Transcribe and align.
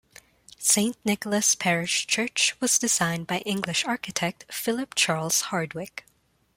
Saint 0.57 0.97
Nicholas 1.05 1.53
Parish 1.53 2.07
Church 2.07 2.55
was 2.59 2.79
designed 2.79 3.27
by 3.27 3.37
English 3.41 3.85
architect 3.85 4.45
Philip 4.51 4.95
Charles 4.95 5.41
Hardwick. 5.41 6.05